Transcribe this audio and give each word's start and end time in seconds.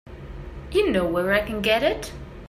You 0.71 0.89
know 0.91 1.05
where 1.05 1.31
I 1.31 1.41
can 1.45 1.61
get 1.61 1.83
it? 1.83 2.11